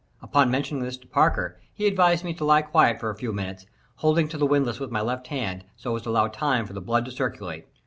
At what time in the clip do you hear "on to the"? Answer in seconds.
4.25-4.47